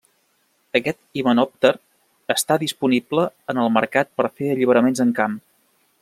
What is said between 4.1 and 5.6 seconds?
per fer alliberaments en camp.